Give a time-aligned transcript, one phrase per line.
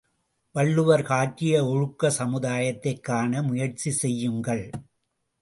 [0.55, 4.65] வள்ளுவர் காட்டிய ஒழுக்கச் சமுதாயத்தைக் காண முயற்சி செய்யுங்கள்!